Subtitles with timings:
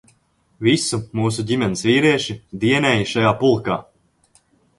[0.67, 3.79] Visu mūsu ģimenes vīrieši dienēja šajā pulkā.